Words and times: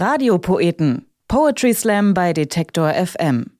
Radiopoeten. 0.00 1.04
Poetry 1.28 1.74
Slam 1.74 2.14
bei 2.14 2.32
Detektor 2.32 2.90
FM. 2.94 3.50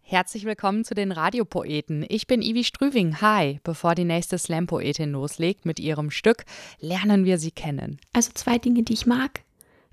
Herzlich 0.00 0.46
willkommen 0.46 0.82
zu 0.82 0.94
den 0.94 1.12
Radiopoeten. 1.12 2.06
Ich 2.08 2.26
bin 2.26 2.40
Ivi 2.40 2.64
Strüving. 2.64 3.20
Hi. 3.20 3.60
Bevor 3.62 3.94
die 3.94 4.06
nächste 4.06 4.38
Slam-Poetin 4.38 5.12
loslegt 5.12 5.66
mit 5.66 5.78
ihrem 5.78 6.10
Stück, 6.10 6.46
lernen 6.80 7.26
wir 7.26 7.36
sie 7.36 7.50
kennen. 7.50 7.98
Also 8.14 8.30
zwei 8.32 8.56
Dinge, 8.56 8.82
die 8.82 8.94
ich 8.94 9.04
mag. 9.04 9.42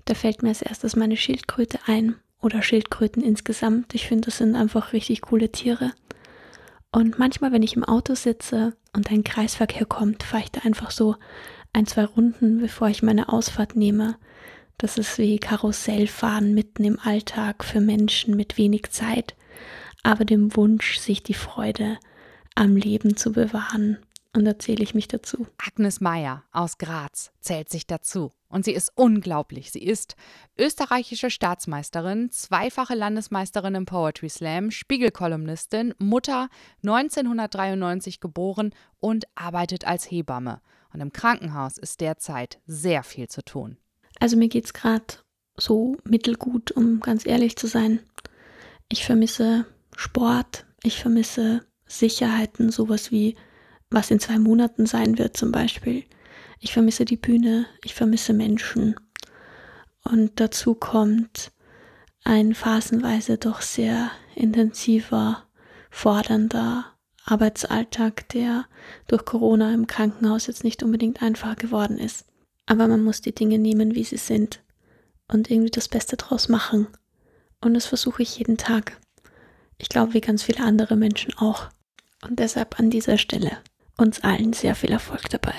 Da 0.06 0.14
fällt 0.14 0.42
mir 0.42 0.48
als 0.48 0.62
erstes 0.62 0.96
meine 0.96 1.18
Schildkröte 1.18 1.78
ein. 1.84 2.16
Oder 2.40 2.62
Schildkröten 2.62 3.22
insgesamt. 3.22 3.94
Ich 3.94 4.08
finde, 4.08 4.24
das 4.24 4.38
sind 4.38 4.56
einfach 4.56 4.94
richtig 4.94 5.20
coole 5.20 5.52
Tiere. 5.52 5.92
Und 6.90 7.18
manchmal, 7.18 7.52
wenn 7.52 7.62
ich 7.62 7.76
im 7.76 7.84
Auto 7.84 8.14
sitze 8.14 8.78
und 8.94 9.10
ein 9.10 9.24
Kreisverkehr 9.24 9.84
kommt, 9.84 10.22
fahre 10.22 10.44
ich 10.44 10.52
da 10.52 10.62
einfach 10.62 10.90
so 10.90 11.16
ein, 11.74 11.86
zwei 11.86 12.06
Runden, 12.06 12.62
bevor 12.62 12.88
ich 12.88 13.02
meine 13.02 13.28
Ausfahrt 13.28 13.76
nehme. 13.76 14.16
Das 14.78 14.98
ist 14.98 15.18
wie 15.18 15.38
Karussellfahren 15.38 16.54
mitten 16.54 16.84
im 16.84 16.98
Alltag 16.98 17.64
für 17.64 17.80
Menschen 17.80 18.36
mit 18.36 18.58
wenig 18.58 18.90
Zeit, 18.90 19.36
aber 20.02 20.24
dem 20.24 20.56
Wunsch, 20.56 20.98
sich 20.98 21.22
die 21.22 21.34
Freude 21.34 21.98
am 22.54 22.76
Leben 22.76 23.16
zu 23.16 23.32
bewahren. 23.32 23.98
Und 24.34 24.44
da 24.44 24.58
zähle 24.58 24.82
ich 24.82 24.94
mich 24.94 25.06
dazu. 25.06 25.46
Agnes 25.58 26.00
Meyer 26.00 26.42
aus 26.50 26.78
Graz 26.78 27.30
zählt 27.40 27.70
sich 27.70 27.86
dazu. 27.86 28.32
Und 28.48 28.64
sie 28.64 28.72
ist 28.72 28.92
unglaublich. 28.94 29.70
Sie 29.70 29.82
ist 29.82 30.16
österreichische 30.58 31.30
Staatsmeisterin, 31.30 32.30
zweifache 32.30 32.94
Landesmeisterin 32.94 33.74
im 33.76 33.84
Poetry 33.84 34.28
Slam, 34.28 34.70
Spiegelkolumnistin, 34.70 35.94
Mutter, 35.98 36.48
1993 36.82 38.20
geboren 38.20 38.74
und 39.00 39.24
arbeitet 39.36 39.86
als 39.86 40.10
Hebamme. 40.10 40.60
Und 40.92 41.00
im 41.00 41.12
Krankenhaus 41.12 41.78
ist 41.78 42.00
derzeit 42.00 42.60
sehr 42.66 43.02
viel 43.02 43.28
zu 43.28 43.44
tun. 43.44 43.76
Also 44.20 44.36
mir 44.36 44.48
geht 44.48 44.66
es 44.66 44.72
gerade 44.72 45.04
so 45.56 45.96
mittelgut, 46.04 46.72
um 46.72 47.00
ganz 47.00 47.26
ehrlich 47.26 47.56
zu 47.56 47.66
sein. 47.66 48.00
Ich 48.88 49.04
vermisse 49.04 49.66
Sport, 49.96 50.66
ich 50.82 51.00
vermisse 51.00 51.64
Sicherheiten, 51.86 52.70
sowas 52.70 53.10
wie 53.10 53.36
was 53.90 54.10
in 54.10 54.20
zwei 54.20 54.38
Monaten 54.38 54.86
sein 54.86 55.18
wird 55.18 55.36
zum 55.36 55.52
Beispiel. 55.52 56.04
Ich 56.58 56.72
vermisse 56.72 57.04
die 57.04 57.16
Bühne, 57.16 57.66
ich 57.84 57.94
vermisse 57.94 58.32
Menschen. 58.32 58.96
Und 60.02 60.40
dazu 60.40 60.74
kommt 60.74 61.52
ein 62.24 62.54
phasenweise 62.54 63.38
doch 63.38 63.60
sehr 63.60 64.10
intensiver, 64.34 65.44
fordernder 65.90 66.86
Arbeitsalltag, 67.24 68.28
der 68.30 68.66
durch 69.06 69.24
Corona 69.24 69.72
im 69.72 69.86
Krankenhaus 69.86 70.46
jetzt 70.46 70.64
nicht 70.64 70.82
unbedingt 70.82 71.22
einfacher 71.22 71.54
geworden 71.54 71.98
ist. 71.98 72.26
Aber 72.66 72.88
man 72.88 73.02
muss 73.02 73.20
die 73.20 73.34
Dinge 73.34 73.58
nehmen, 73.58 73.94
wie 73.94 74.04
sie 74.04 74.16
sind 74.16 74.62
und 75.28 75.50
irgendwie 75.50 75.70
das 75.70 75.88
Beste 75.88 76.16
draus 76.16 76.48
machen. 76.48 76.86
Und 77.60 77.74
das 77.74 77.86
versuche 77.86 78.22
ich 78.22 78.38
jeden 78.38 78.56
Tag. 78.56 78.98
Ich 79.78 79.88
glaube, 79.88 80.14
wie 80.14 80.20
ganz 80.20 80.42
viele 80.42 80.62
andere 80.62 80.96
Menschen 80.96 81.34
auch. 81.36 81.68
Und 82.22 82.38
deshalb 82.38 82.78
an 82.78 82.90
dieser 82.90 83.18
Stelle 83.18 83.58
uns 83.96 84.22
allen 84.22 84.52
sehr 84.52 84.74
viel 84.74 84.90
Erfolg 84.90 85.28
dabei. 85.30 85.54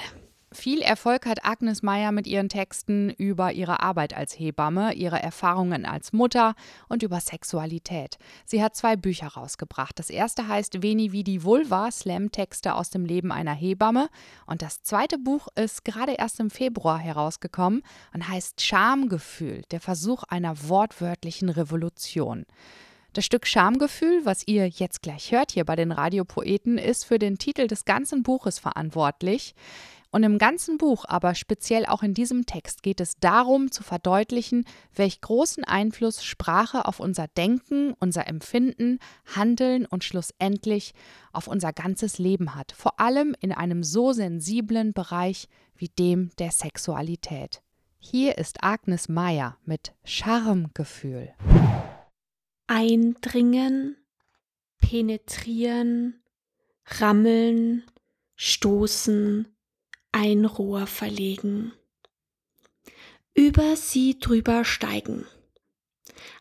Viel 0.55 0.81
Erfolg 0.81 1.25
hat 1.25 1.43
Agnes 1.43 1.83
Meyer 1.83 2.13
mit 2.13 2.27
ihren 2.27 2.47
Texten 2.47 3.09
über 3.09 3.51
ihre 3.51 3.81
Arbeit 3.81 4.15
als 4.15 4.39
Hebamme, 4.39 4.93
ihre 4.93 5.21
Erfahrungen 5.21 5.85
als 5.85 6.13
Mutter 6.13 6.55
und 6.87 7.03
über 7.03 7.19
Sexualität. 7.19 8.17
Sie 8.45 8.63
hat 8.63 8.73
zwei 8.73 8.95
Bücher 8.95 9.27
rausgebracht. 9.27 9.99
Das 9.99 10.09
erste 10.09 10.47
heißt 10.47 10.81
Veni 10.81 11.11
Vidi 11.11 11.43
Vulva, 11.43 11.91
Slam-Texte 11.91 12.73
aus 12.73 12.89
dem 12.89 13.03
Leben 13.03 13.33
einer 13.33 13.53
Hebamme. 13.53 14.07
Und 14.45 14.61
das 14.61 14.81
zweite 14.81 15.17
Buch 15.17 15.49
ist 15.55 15.83
gerade 15.83 16.13
erst 16.13 16.39
im 16.39 16.49
Februar 16.49 16.99
herausgekommen 16.99 17.83
und 18.13 18.27
heißt 18.27 18.61
Schamgefühl, 18.61 19.63
der 19.71 19.81
Versuch 19.81 20.23
einer 20.23 20.69
wortwörtlichen 20.69 21.49
Revolution. 21.49 22.45
Das 23.11 23.25
Stück 23.25 23.45
Schamgefühl, 23.45 24.25
was 24.25 24.45
ihr 24.45 24.67
jetzt 24.67 25.01
gleich 25.01 25.31
hört 25.31 25.51
hier 25.51 25.63
bei 25.65 25.75
den 25.75 25.91
Radiopoeten, 25.91 26.77
ist 26.77 27.05
für 27.05 27.19
den 27.19 27.37
Titel 27.37 27.67
des 27.67 27.85
ganzen 27.85 28.23
Buches 28.23 28.59
verantwortlich. 28.59 29.53
Und 30.15 30.23
im 30.23 30.37
ganzen 30.37 30.77
Buch, 30.77 31.03
aber 31.09 31.35
speziell 31.35 31.85
auch 31.85 32.01
in 32.01 32.13
diesem 32.13 32.45
Text, 32.45 32.83
geht 32.83 33.01
es 33.01 33.19
darum 33.19 33.69
zu 33.69 33.83
verdeutlichen, 33.83 34.63
welch 34.95 35.19
großen 35.19 35.65
Einfluss 35.65 36.23
Sprache 36.23 36.85
auf 36.85 37.01
unser 37.01 37.27
Denken, 37.27 37.93
unser 37.99 38.25
Empfinden, 38.25 38.99
Handeln 39.35 39.85
und 39.85 40.05
schlussendlich 40.05 40.93
auf 41.33 41.47
unser 41.47 41.73
ganzes 41.73 42.17
Leben 42.17 42.55
hat, 42.55 42.71
vor 42.71 43.01
allem 43.01 43.35
in 43.41 43.51
einem 43.51 43.83
so 43.83 44.13
sensiblen 44.13 44.93
Bereich 44.93 45.49
wie 45.75 45.89
dem 45.89 46.29
der 46.39 46.51
Sexualität. 46.51 47.61
Hier 47.99 48.37
ist 48.37 48.63
Agnes 48.63 49.09
Meyer 49.09 49.57
mit 49.65 49.95
Charmegefühl. 50.05 51.33
Eindringen, 52.67 53.97
penetrieren, 54.77 56.21
rammeln, 56.85 57.83
stoßen, 58.37 59.49
ein 60.15 60.45
Rohr 60.45 60.87
verlegen, 60.87 61.73
über 63.33 63.75
sie 63.75 64.17
drüber 64.17 64.63
steigen, 64.63 65.25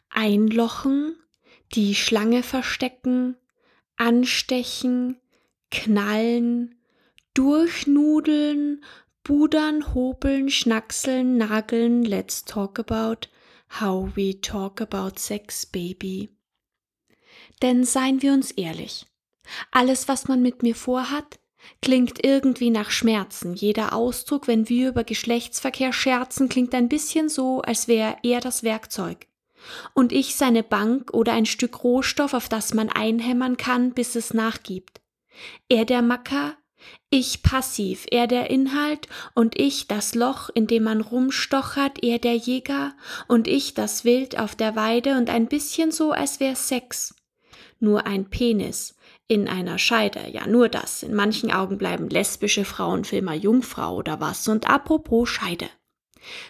einlochen, 0.08 1.16
die 1.72 1.96
Schlange 1.96 2.44
verstecken, 2.44 3.36
anstechen, 3.96 5.16
knallen, 5.72 6.76
durchnudeln, 7.34 8.84
budern, 9.24 9.92
hobeln, 9.92 10.50
schnackseln, 10.50 11.36
nageln, 11.36 12.04
let's 12.04 12.44
talk 12.44 12.78
about 12.78 13.26
how 13.80 14.08
we 14.14 14.40
talk 14.40 14.80
about 14.80 15.18
sex, 15.18 15.66
baby. 15.66 16.28
Denn 17.60 17.82
seien 17.82 18.22
wir 18.22 18.34
uns 18.34 18.52
ehrlich, 18.52 19.04
alles, 19.72 20.06
was 20.06 20.28
man 20.28 20.42
mit 20.42 20.62
mir 20.62 20.76
vorhat, 20.76 21.40
Klingt 21.82 22.24
irgendwie 22.24 22.70
nach 22.70 22.90
Schmerzen. 22.90 23.54
Jeder 23.54 23.92
Ausdruck, 23.92 24.48
wenn 24.48 24.68
wir 24.68 24.88
über 24.88 25.04
Geschlechtsverkehr 25.04 25.92
scherzen, 25.92 26.48
klingt 26.48 26.74
ein 26.74 26.88
bisschen 26.88 27.28
so, 27.28 27.60
als 27.62 27.88
wäre 27.88 28.16
er 28.22 28.40
das 28.40 28.62
Werkzeug. 28.62 29.26
Und 29.94 30.12
ich 30.12 30.34
seine 30.34 30.62
Bank 30.62 31.12
oder 31.12 31.32
ein 31.32 31.46
Stück 31.46 31.84
Rohstoff, 31.84 32.34
auf 32.34 32.48
das 32.48 32.74
man 32.74 32.88
einhämmern 32.88 33.56
kann, 33.56 33.92
bis 33.92 34.14
es 34.14 34.34
nachgibt. 34.34 35.00
Er 35.68 35.84
der 35.84 36.02
Macker, 36.02 36.56
ich 37.10 37.42
passiv, 37.42 38.06
er 38.10 38.26
der 38.26 38.50
Inhalt 38.50 39.08
und 39.34 39.58
ich 39.58 39.88
das 39.88 40.14
Loch, 40.14 40.50
in 40.54 40.66
dem 40.66 40.84
man 40.84 41.00
rumstochert, 41.00 42.02
er 42.02 42.18
der 42.18 42.34
Jäger 42.34 42.94
und 43.28 43.48
ich 43.48 43.74
das 43.74 44.04
Wild 44.04 44.38
auf 44.38 44.54
der 44.54 44.76
Weide 44.76 45.16
und 45.16 45.30
ein 45.30 45.46
bisschen 45.46 45.92
so, 45.92 46.12
als 46.12 46.40
wär 46.40 46.56
Sex. 46.56 47.14
Nur 47.80 48.06
ein 48.06 48.30
Penis, 48.30 48.96
in 49.26 49.48
einer 49.48 49.78
Scheide, 49.78 50.28
ja 50.30 50.46
nur 50.46 50.68
das. 50.68 51.02
In 51.02 51.14
manchen 51.14 51.50
Augen 51.50 51.78
bleiben 51.78 52.08
lesbische 52.08 52.64
Frauen 52.64 53.04
für 53.04 53.16
immer 53.16 53.34
Jungfrau 53.34 53.96
oder 53.96 54.20
was. 54.20 54.46
Und 54.48 54.68
apropos 54.68 55.28
Scheide. 55.28 55.68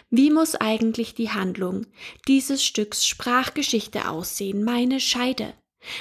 Wie 0.09 0.31
muss 0.31 0.55
eigentlich 0.55 1.15
die 1.15 1.31
Handlung 1.31 1.85
dieses 2.27 2.63
Stücks 2.63 3.05
Sprachgeschichte 3.05 4.09
aussehen? 4.09 4.63
Meine 4.63 4.99
Scheide 4.99 5.53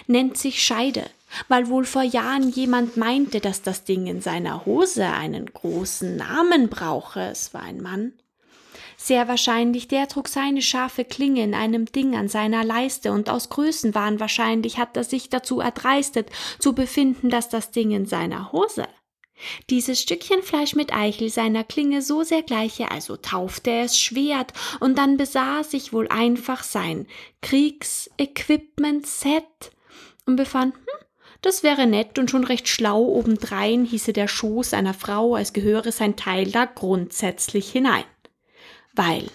nennt 0.06 0.36
sich 0.36 0.62
Scheide, 0.62 1.04
weil 1.48 1.68
wohl 1.68 1.84
vor 1.84 2.02
Jahren 2.02 2.50
jemand 2.50 2.96
meinte, 2.96 3.40
dass 3.40 3.62
das 3.62 3.84
Ding 3.84 4.06
in 4.06 4.20
seiner 4.20 4.64
Hose 4.66 5.06
einen 5.06 5.46
großen 5.46 6.16
Namen 6.16 6.68
brauche. 6.68 7.20
Es 7.20 7.52
war 7.54 7.62
ein 7.62 7.80
Mann. 7.80 8.12
Sehr 8.96 9.28
wahrscheinlich, 9.28 9.88
der 9.88 10.08
trug 10.08 10.28
seine 10.28 10.62
scharfe 10.62 11.04
Klinge 11.04 11.42
in 11.42 11.54
einem 11.54 11.86
Ding 11.86 12.16
an 12.16 12.28
seiner 12.28 12.64
Leiste, 12.64 13.12
und 13.12 13.28
aus 13.28 13.50
Größenwahn 13.50 14.20
wahrscheinlich 14.20 14.78
hat 14.78 14.96
er 14.96 15.04
sich 15.04 15.28
dazu 15.28 15.60
erdreistet, 15.60 16.30
zu 16.58 16.74
befinden, 16.74 17.30
dass 17.30 17.48
das 17.48 17.70
Ding 17.70 17.90
in 17.90 18.06
seiner 18.06 18.52
Hose. 18.52 18.86
Dieses 19.68 20.00
Stückchen 20.00 20.42
Fleisch 20.42 20.76
mit 20.76 20.94
Eichel 20.94 21.28
seiner 21.28 21.64
Klinge 21.64 22.02
so 22.02 22.22
sehr 22.22 22.42
gleiche, 22.42 22.92
also 22.92 23.16
taufte 23.16 23.70
er 23.70 23.84
es 23.84 23.98
Schwert, 23.98 24.52
und 24.80 24.96
dann 24.96 25.16
besaß 25.16 25.74
ich 25.74 25.92
wohl 25.92 26.06
einfach 26.08 26.62
sein 26.62 27.08
Kriegsequipment-Set 27.42 29.42
und 30.26 30.36
befand, 30.36 30.76
hm, 30.76 30.84
das 31.42 31.62
wäre 31.62 31.86
nett 31.86 32.18
und 32.18 32.30
schon 32.30 32.44
recht 32.44 32.68
schlau 32.68 33.02
obendrein 33.02 33.84
hieße 33.84 34.14
der 34.14 34.28
Schoß 34.28 34.72
einer 34.72 34.94
Frau, 34.94 35.34
als 35.34 35.52
gehöre 35.52 35.92
sein 35.92 36.16
Teil 36.16 36.50
da 36.50 36.64
grundsätzlich 36.64 37.70
hinein 37.70 38.04
weil 38.94 39.30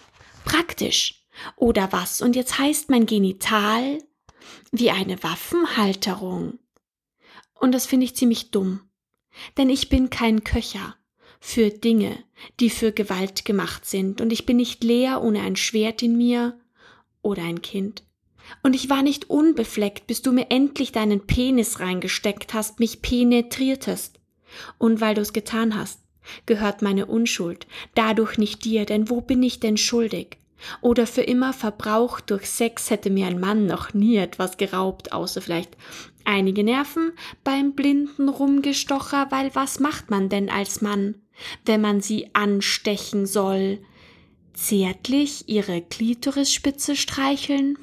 praktisch. 0.46 1.26
Oder 1.56 1.92
was? 1.92 2.22
Und 2.22 2.36
jetzt 2.36 2.60
heißt 2.60 2.90
mein 2.90 3.06
Genital 3.06 4.00
wie 4.72 4.92
eine 4.92 5.22
Waffenhalterung. 5.24 6.60
Und 7.54 7.72
das 7.74 7.86
finde 7.86 8.06
ich 8.06 8.16
ziemlich 8.16 8.52
dumm. 8.52 8.82
Denn 9.58 9.70
ich 9.70 9.90
bin 9.90 10.10
kein 10.10 10.44
Köcher 10.44 10.96
für 11.40 11.70
Dinge, 11.70 12.24
die 12.60 12.70
für 12.70 12.92
Gewalt 12.92 13.46
gemacht 13.46 13.86
sind, 13.86 14.20
und 14.22 14.34
ich 14.34 14.46
bin 14.46 14.58
nicht 14.58 14.84
leer 14.84 15.22
ohne 15.22 15.42
ein 15.42 15.56
Schwert 15.56 16.02
in 16.04 16.18
mir 16.18 16.60
oder 17.22 17.44
ein 17.44 17.62
Kind. 17.62 18.04
Und 18.64 18.76
ich 18.76 18.90
war 18.90 19.04
nicht 19.04 19.30
unbefleckt, 19.30 20.08
bis 20.08 20.22
du 20.22 20.32
mir 20.32 20.50
endlich 20.50 20.92
deinen 20.92 21.28
Penis 21.28 21.80
reingesteckt 21.80 22.54
hast, 22.54 22.80
mich 22.80 23.02
penetriertest. 23.02 24.20
Und 24.78 25.02
weil 25.02 25.16
du 25.16 25.22
es 25.22 25.34
getan 25.34 25.78
hast, 25.78 26.02
gehört 26.46 26.82
meine 26.82 27.06
Unschuld, 27.06 27.68
dadurch 27.96 28.38
nicht 28.38 28.66
dir, 28.66 28.86
denn 28.86 29.10
wo 29.10 29.22
bin 29.22 29.44
ich 29.44 29.60
denn 29.60 29.78
schuldig? 29.78 30.38
Oder 30.82 31.08
für 31.08 31.22
immer 31.22 31.54
verbraucht 31.54 32.30
durch 32.30 32.50
Sex 32.50 32.90
hätte 32.90 33.10
mir 33.10 33.28
ein 33.28 33.40
Mann 33.40 33.66
noch 33.66 33.94
nie 33.94 34.18
etwas 34.18 34.58
geraubt, 34.58 35.14
außer 35.14 35.42
vielleicht 35.42 35.78
einige 36.26 36.64
Nerven 36.64 37.14
beim 37.44 37.74
blinden 37.74 38.30
Rumgestocher, 38.30 39.28
weil 39.30 39.54
was 39.56 39.80
macht 39.80 40.10
man 40.10 40.30
denn 40.30 40.50
als 40.50 40.82
Mann, 40.82 41.16
wenn 41.66 41.82
man 41.82 42.02
sie 42.02 42.30
anstechen 42.34 43.26
soll? 43.26 43.80
Zärtlich 44.54 45.48
ihre 45.48 45.82
Klitorisspitze 45.82 46.96
streicheln? 46.98 47.78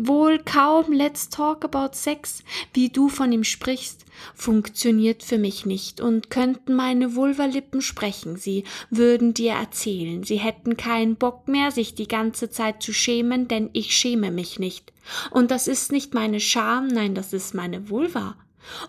Wohl 0.00 0.38
kaum 0.38 0.92
Let's 0.92 1.28
Talk 1.28 1.64
About 1.64 1.94
Sex, 1.94 2.44
wie 2.72 2.88
du 2.88 3.08
von 3.08 3.32
ihm 3.32 3.42
sprichst, 3.42 4.04
funktioniert 4.32 5.24
für 5.24 5.38
mich 5.38 5.66
nicht 5.66 6.00
und 6.00 6.30
könnten 6.30 6.76
meine 6.76 7.16
Vulvalippen 7.16 7.82
sprechen, 7.82 8.36
sie 8.36 8.62
würden 8.90 9.34
dir 9.34 9.54
erzählen, 9.54 10.22
sie 10.22 10.36
hätten 10.36 10.76
keinen 10.76 11.16
Bock 11.16 11.48
mehr, 11.48 11.72
sich 11.72 11.96
die 11.96 12.06
ganze 12.06 12.48
Zeit 12.48 12.80
zu 12.80 12.92
schämen, 12.92 13.48
denn 13.48 13.70
ich 13.72 13.96
schäme 13.96 14.30
mich 14.30 14.60
nicht. 14.60 14.92
Und 15.32 15.50
das 15.50 15.66
ist 15.66 15.90
nicht 15.90 16.14
meine 16.14 16.38
Scham, 16.38 16.86
nein, 16.86 17.16
das 17.16 17.32
ist 17.32 17.56
meine 17.56 17.90
Vulva. 17.90 18.36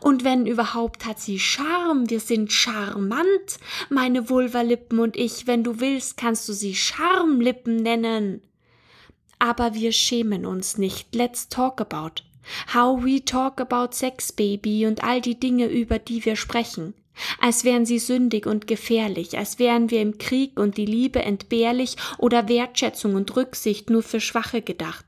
Und 0.01 0.23
wenn 0.23 0.45
überhaupt 0.45 1.07
hat 1.07 1.19
sie 1.19 1.39
Charme, 1.39 2.07
wir 2.12 2.19
sind 2.19 2.51
charmant, 2.51 3.57
meine 3.89 4.29
Vulvalippen 4.29 5.00
und 5.00 5.17
ich, 5.17 5.47
wenn 5.47 5.63
du 5.63 5.79
willst, 5.79 6.17
kannst 6.17 6.47
du 6.47 6.53
sie 6.53 6.75
Charmlippen 6.75 7.77
nennen. 7.77 8.44
Aber 9.39 9.74
wir 9.74 9.91
schämen 9.91 10.45
uns 10.45 10.77
nicht. 10.77 11.15
Let's 11.15 11.50
talk 11.50 11.81
about. 11.81 12.24
How 12.74 13.03
we 13.03 13.24
talk 13.24 13.62
about 13.62 13.94
Sex, 13.94 14.31
Baby 14.31 14.86
und 14.86 15.03
all 15.03 15.21
die 15.21 15.39
Dinge, 15.39 15.68
über 15.68 16.00
die 16.00 16.24
wir 16.25 16.36
sprechen. 16.36 16.94
Als 17.39 17.63
wären 17.63 17.86
sie 17.86 18.00
sündig 18.00 18.45
und 18.45 18.68
gefährlich, 18.68 19.38
als 19.38 19.59
wären 19.59 19.89
wir 19.89 20.01
im 20.01 20.18
Krieg 20.18 20.59
und 20.59 20.77
die 20.77 20.86
Liebe 20.86 21.21
entbehrlich 21.21 21.95
oder 22.18 22.47
Wertschätzung 22.47 23.15
und 23.15 23.36
Rücksicht 23.36 23.89
nur 23.89 24.03
für 24.03 24.21
Schwache 24.21 24.62
gedacht. 24.62 25.06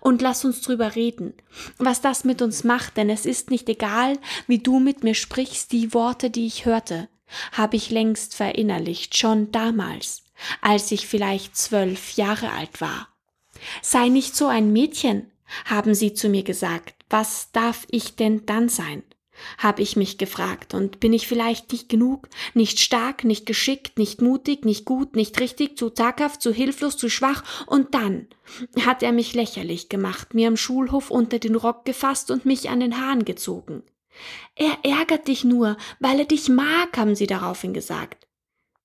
Und 0.00 0.22
lass 0.22 0.44
uns 0.44 0.62
drüber 0.62 0.94
reden, 0.94 1.34
was 1.78 2.00
das 2.00 2.24
mit 2.24 2.40
uns 2.40 2.64
macht, 2.64 2.96
denn 2.96 3.10
es 3.10 3.26
ist 3.26 3.50
nicht 3.50 3.68
egal, 3.68 4.18
wie 4.46 4.58
du 4.58 4.80
mit 4.80 5.04
mir 5.04 5.14
sprichst, 5.14 5.72
die 5.72 5.92
Worte, 5.92 6.30
die 6.30 6.46
ich 6.46 6.64
hörte, 6.64 7.08
habe 7.52 7.76
ich 7.76 7.90
längst 7.90 8.34
verinnerlicht, 8.34 9.16
schon 9.16 9.52
damals, 9.52 10.22
als 10.62 10.90
ich 10.92 11.06
vielleicht 11.06 11.56
zwölf 11.56 12.12
Jahre 12.12 12.52
alt 12.52 12.80
war. 12.80 13.08
Sei 13.82 14.08
nicht 14.08 14.36
so 14.36 14.46
ein 14.46 14.72
Mädchen, 14.72 15.30
haben 15.64 15.94
sie 15.94 16.14
zu 16.14 16.28
mir 16.28 16.42
gesagt, 16.42 16.94
was 17.08 17.52
darf 17.52 17.86
ich 17.90 18.16
denn 18.16 18.46
dann 18.46 18.68
sein? 18.68 19.02
habe 19.58 19.82
ich 19.82 19.96
mich 19.96 20.18
gefragt, 20.18 20.74
und 20.74 21.00
bin 21.00 21.12
ich 21.12 21.26
vielleicht 21.26 21.72
nicht 21.72 21.88
genug, 21.88 22.28
nicht 22.54 22.80
stark, 22.80 23.24
nicht 23.24 23.46
geschickt, 23.46 23.98
nicht 23.98 24.22
mutig, 24.22 24.64
nicht 24.64 24.84
gut, 24.84 25.16
nicht 25.16 25.38
richtig, 25.40 25.76
zu 25.76 25.90
zaghaft, 25.90 26.42
zu 26.42 26.52
hilflos, 26.52 26.96
zu 26.96 27.08
schwach, 27.08 27.44
und 27.66 27.94
dann 27.94 28.28
hat 28.84 29.02
er 29.02 29.12
mich 29.12 29.34
lächerlich 29.34 29.88
gemacht, 29.88 30.34
mir 30.34 30.48
am 30.48 30.56
Schulhof 30.56 31.10
unter 31.10 31.38
den 31.38 31.54
Rock 31.54 31.84
gefasst 31.84 32.30
und 32.30 32.44
mich 32.44 32.70
an 32.70 32.80
den 32.80 33.00
Haaren 33.00 33.24
gezogen. 33.24 33.82
Er 34.54 34.78
ärgert 34.82 35.28
dich 35.28 35.44
nur, 35.44 35.76
weil 36.00 36.20
er 36.20 36.24
dich 36.24 36.48
mag, 36.48 36.96
haben 36.96 37.14
sie 37.14 37.26
daraufhin 37.26 37.74
gesagt. 37.74 38.26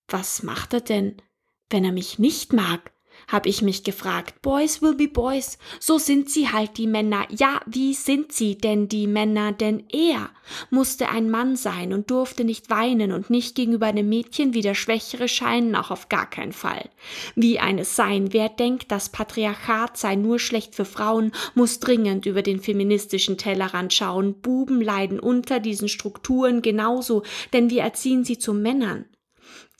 Was 0.07 0.43
macht 0.43 0.73
er 0.73 0.81
denn, 0.81 1.21
wenn 1.69 1.85
er 1.85 1.93
mich 1.93 2.19
nicht 2.19 2.51
mag? 2.51 2.91
Habe 3.31 3.49
ich 3.49 3.61
mich 3.61 3.83
gefragt. 3.83 4.41
Boys 4.41 4.81
will 4.81 4.93
be 4.93 5.07
boys. 5.07 5.57
So 5.79 5.97
sind 5.97 6.29
sie 6.29 6.49
halt 6.49 6.77
die 6.77 6.87
Männer. 6.87 7.25
Ja, 7.29 7.61
wie 7.65 7.93
sind 7.93 8.33
sie 8.33 8.57
denn 8.57 8.89
die 8.89 9.07
Männer? 9.07 9.53
Denn 9.53 9.85
er 9.89 10.29
musste 10.69 11.09
ein 11.09 11.29
Mann 11.29 11.55
sein 11.55 11.93
und 11.93 12.11
durfte 12.11 12.43
nicht 12.43 12.69
weinen 12.69 13.13
und 13.13 13.29
nicht 13.29 13.55
gegenüber 13.55 13.85
einem 13.85 14.09
Mädchen 14.09 14.53
wie 14.53 14.61
der 14.61 14.75
Schwächere 14.75 15.29
scheinen, 15.29 15.75
auch 15.75 15.91
auf 15.91 16.09
gar 16.09 16.29
keinen 16.29 16.51
Fall. 16.51 16.89
Wie 17.35 17.59
eines 17.59 17.95
sein. 17.95 18.33
Wer 18.33 18.49
denkt, 18.49 18.91
das 18.91 19.09
Patriarchat 19.09 19.97
sei 19.97 20.15
nur 20.15 20.39
schlecht 20.39 20.75
für 20.75 20.85
Frauen, 20.85 21.31
muss 21.55 21.79
dringend 21.79 22.25
über 22.25 22.41
den 22.41 22.59
feministischen 22.59 23.37
Tellerrand 23.37 23.93
schauen. 23.93 24.41
Buben 24.41 24.81
leiden 24.81 25.19
unter 25.19 25.59
diesen 25.59 25.87
Strukturen 25.87 26.61
genauso, 26.61 27.23
denn 27.53 27.69
wir 27.69 27.83
erziehen 27.83 28.25
sie 28.25 28.37
zu 28.37 28.53
Männern 28.53 29.05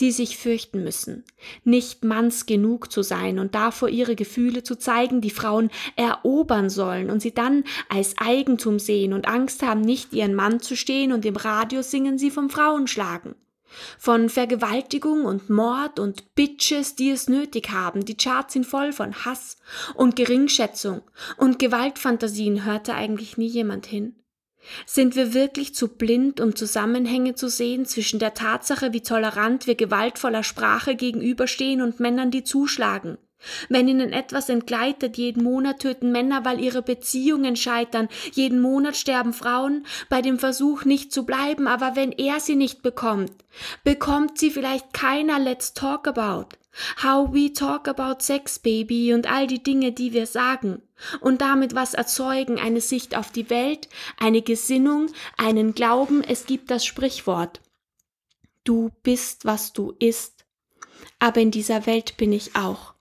die 0.02 0.12
sich 0.12 0.38
fürchten 0.38 0.84
müssen, 0.84 1.24
nicht 1.64 2.04
manns 2.04 2.48
genug 2.48 2.92
zu 2.92 3.04
sein 3.04 3.40
und 3.40 3.56
davor 3.56 3.88
ihre 3.88 4.16
Gefühle 4.16 4.64
zu 4.64 4.76
zeigen, 4.76 5.22
die 5.22 5.30
Frauen 5.30 5.70
erobern 5.96 6.70
sollen 6.70 7.10
und 7.12 7.22
sie 7.22 7.34
dann 7.34 7.64
als 7.88 8.16
Eigentum 8.18 8.80
sehen 8.80 9.14
und 9.14 9.28
Angst 9.28 9.62
haben, 9.62 9.82
nicht 9.82 10.12
ihren 10.14 10.34
Mann 10.34 10.60
zu 10.60 10.76
stehen 10.76 11.14
und 11.14 11.26
im 11.26 11.36
Radio 11.36 11.84
singen 11.84 12.18
sie 12.18 12.32
vom 12.32 12.50
Frauenschlagen. 12.50 13.36
Von 13.98 14.28
Vergewaltigung 14.28 15.24
und 15.24 15.50
Mord 15.50 16.00
und 16.00 16.36
Bitches, 16.36 16.96
die 16.96 17.12
es 17.12 17.30
nötig 17.30 17.70
haben. 17.72 18.04
Die 18.04 18.18
Charts 18.18 18.54
sind 18.54 18.66
voll 18.66 18.92
von 18.92 19.24
Hass 19.24 19.56
und 19.96 20.18
Geringschätzung 20.18 21.02
und 21.38 21.58
Gewaltfantasien 21.58 22.66
hörte 22.66 22.96
eigentlich 22.96 23.38
nie 23.38 23.48
jemand 23.48 23.86
hin. 23.86 24.16
Sind 24.86 25.16
wir 25.16 25.34
wirklich 25.34 25.74
zu 25.74 25.88
blind, 25.88 26.40
um 26.40 26.56
Zusammenhänge 26.56 27.36
zu 27.36 27.50
sehen 27.50 27.86
zwischen 27.86 28.20
der 28.20 28.34
Tatsache, 28.34 28.94
wie 28.94 29.02
tolerant 29.02 29.68
wir 29.68 29.76
gewaltvoller 29.76 30.44
Sprache 30.44 30.96
gegenüberstehen 30.96 31.82
und 31.82 32.00
Männern, 32.00 32.32
die 32.32 32.44
zuschlagen? 32.44 33.18
Wenn 33.70 33.88
ihnen 33.88 34.14
etwas 34.14 34.50
entgleitet, 34.50 35.18
jeden 35.18 35.44
Monat 35.44 35.80
töten 35.80 36.12
Männer, 36.12 36.46
weil 36.46 36.60
ihre 36.60 36.82
Beziehungen 36.82 37.56
scheitern, 37.56 38.08
jeden 38.34 38.60
Monat 38.60 38.96
sterben 38.96 39.34
Frauen 39.34 39.86
bei 40.10 40.22
dem 40.22 40.40
Versuch 40.40 40.86
nicht 40.86 41.12
zu 41.12 41.26
bleiben, 41.26 41.68
aber 41.68 41.96
wenn 41.96 42.12
er 42.12 42.40
sie 42.40 42.56
nicht 42.56 42.82
bekommt, 42.82 43.32
bekommt 43.84 44.38
sie 44.38 44.52
vielleicht 44.52 44.94
keiner 44.94 45.40
Let's 45.40 45.74
Talk 45.74 46.08
About. 46.08 46.58
How 47.04 47.34
we 47.34 47.52
talk 47.52 47.90
about 47.90 48.24
Sex, 48.24 48.60
Baby 48.60 49.14
und 49.14 49.30
all 49.30 49.46
die 49.46 49.62
Dinge, 49.62 49.92
die 49.92 50.14
wir 50.14 50.26
sagen. 50.26 50.82
Und 51.20 51.42
damit 51.42 51.76
was 51.76 51.94
erzeugen, 51.94 52.60
eine 52.60 52.80
Sicht 52.80 53.18
auf 53.18 53.32
die 53.32 53.50
Welt, 53.50 53.90
eine 54.18 54.42
Gesinnung, 54.42 55.08
einen 55.38 55.74
Glauben, 55.74 56.24
es 56.24 56.46
gibt 56.46 56.72
das 56.72 56.86
Sprichwort. 56.86 57.60
Du 58.64 58.92
bist, 59.04 59.44
was 59.44 59.74
du 59.74 59.94
isst. 60.00 60.46
Aber 61.20 61.42
in 61.42 61.52
dieser 61.52 61.86
Welt 61.86 62.16
bin 62.18 62.32
ich 62.32 62.56
auch 62.56 62.94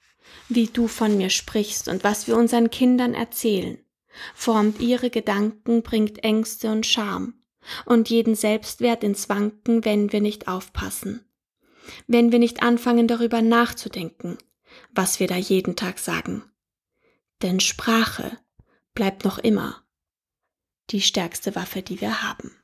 wie 0.48 0.66
du 0.66 0.88
von 0.88 1.16
mir 1.16 1.30
sprichst 1.30 1.88
und 1.88 2.04
was 2.04 2.26
wir 2.26 2.36
unseren 2.36 2.70
Kindern 2.70 3.14
erzählen, 3.14 3.78
formt 4.34 4.80
ihre 4.80 5.10
Gedanken, 5.10 5.82
bringt 5.82 6.24
Ängste 6.24 6.70
und 6.70 6.86
Scham 6.86 7.34
und 7.84 8.10
jeden 8.10 8.34
Selbstwert 8.34 9.04
ins 9.04 9.28
Wanken, 9.28 9.84
wenn 9.84 10.12
wir 10.12 10.20
nicht 10.20 10.48
aufpassen. 10.48 11.24
Wenn 12.06 12.32
wir 12.32 12.38
nicht 12.38 12.62
anfangen 12.62 13.08
darüber 13.08 13.42
nachzudenken, 13.42 14.38
was 14.92 15.20
wir 15.20 15.26
da 15.26 15.36
jeden 15.36 15.76
Tag 15.76 15.98
sagen. 15.98 16.44
Denn 17.42 17.60
Sprache 17.60 18.38
bleibt 18.94 19.24
noch 19.24 19.38
immer 19.38 19.82
die 20.90 21.00
stärkste 21.00 21.54
Waffe, 21.54 21.82
die 21.82 22.00
wir 22.00 22.22
haben. 22.22 22.56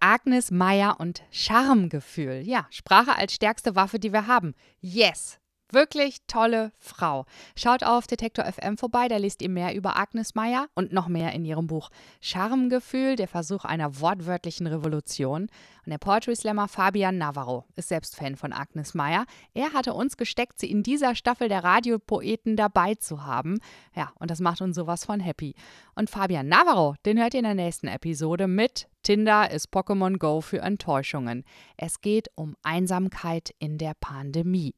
Agnes 0.00 0.50
Meyer 0.50 0.98
und 0.98 1.22
Charmegefühl. 1.30 2.42
Ja, 2.44 2.66
Sprache 2.70 3.16
als 3.16 3.34
stärkste 3.34 3.76
Waffe, 3.76 3.98
die 3.98 4.12
wir 4.12 4.26
haben. 4.26 4.54
Yes! 4.80 5.38
Wirklich 5.72 6.18
tolle 6.26 6.70
Frau. 6.78 7.24
Schaut 7.56 7.82
auf 7.82 8.06
Detektor 8.06 8.44
FM 8.44 8.76
vorbei, 8.76 9.08
da 9.08 9.16
liest 9.16 9.40
ihr 9.40 9.48
mehr 9.48 9.74
über 9.74 9.96
Agnes 9.96 10.34
Meyer 10.34 10.66
und 10.74 10.92
noch 10.92 11.08
mehr 11.08 11.32
in 11.32 11.46
ihrem 11.46 11.66
Buch 11.66 11.88
Charmegefühl, 12.20 13.16
der 13.16 13.26
Versuch 13.26 13.64
einer 13.64 13.98
wortwörtlichen 13.98 14.66
Revolution. 14.66 15.48
Und 15.84 15.90
der 15.90 15.96
Poetry 15.96 16.36
Slammer 16.36 16.68
Fabian 16.68 17.16
Navarro 17.16 17.64
ist 17.74 17.88
selbst 17.88 18.16
Fan 18.16 18.36
von 18.36 18.52
Agnes 18.52 18.92
Meyer. 18.92 19.24
Er 19.54 19.72
hatte 19.72 19.94
uns 19.94 20.18
gesteckt, 20.18 20.60
sie 20.60 20.70
in 20.70 20.82
dieser 20.82 21.14
Staffel 21.14 21.48
der 21.48 21.64
Radiopoeten 21.64 22.54
dabei 22.54 22.94
zu 22.96 23.24
haben. 23.24 23.58
Ja, 23.96 24.12
und 24.18 24.30
das 24.30 24.40
macht 24.40 24.60
uns 24.60 24.76
sowas 24.76 25.06
von 25.06 25.20
happy. 25.20 25.54
Und 25.94 26.10
Fabian 26.10 26.48
Navarro, 26.48 26.96
den 27.06 27.18
hört 27.18 27.32
ihr 27.32 27.40
in 27.40 27.44
der 27.44 27.54
nächsten 27.54 27.88
Episode 27.88 28.46
mit 28.46 28.88
Tinder 29.02 29.50
ist 29.50 29.72
Pokémon 29.72 30.18
Go 30.18 30.42
für 30.42 30.60
Enttäuschungen. 30.60 31.44
Es 31.76 32.02
geht 32.02 32.28
um 32.36 32.54
Einsamkeit 32.62 33.52
in 33.58 33.78
der 33.78 33.94
Pandemie. 33.98 34.74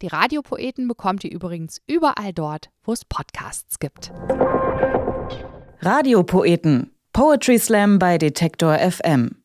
Die 0.00 0.08
Radiopoeten 0.08 0.88
bekommt 0.88 1.24
ihr 1.24 1.32
übrigens 1.32 1.80
überall 1.86 2.32
dort, 2.32 2.70
wo 2.84 2.92
es 2.92 3.04
Podcasts 3.04 3.78
gibt. 3.78 4.12
Radiopoeten. 5.80 6.90
Poetry 7.12 7.58
Slam 7.58 7.98
bei 7.98 8.16
Detektor 8.16 8.78
FM. 8.78 9.41